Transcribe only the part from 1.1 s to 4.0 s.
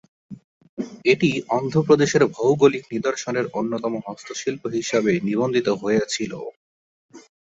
এটি অন্ধ্রপ্রদেশের ভৌগোলিক নিদর্শনের অন্যতম